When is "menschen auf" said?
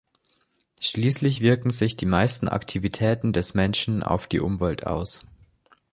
3.53-4.25